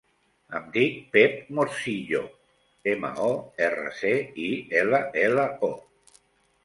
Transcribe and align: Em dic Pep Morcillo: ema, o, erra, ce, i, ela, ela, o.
Em 0.59 0.63
dic 0.75 0.95
Pep 1.15 1.35
Morcillo: 1.59 2.21
ema, 2.95 3.13
o, 3.29 3.29
erra, 3.69 3.95
ce, 4.01 4.15
i, 4.49 4.51
ela, 4.85 5.03
ela, 5.29 5.47
o. 5.69 5.75